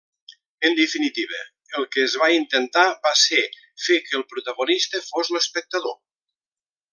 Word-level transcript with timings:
En 0.67 0.75
definitiva, 0.77 1.41
el 1.79 1.85
que 1.95 2.01
es 2.05 2.15
va 2.23 2.29
intentar 2.37 2.85
va 3.03 3.11
ser 3.25 3.45
fer 3.89 3.99
que 4.07 4.19
el 4.21 4.25
protagonista 4.33 5.03
fos 5.11 5.31
l'espectador. 5.37 5.97